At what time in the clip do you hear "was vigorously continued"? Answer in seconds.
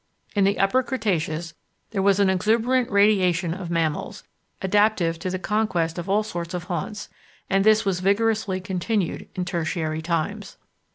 7.85-9.29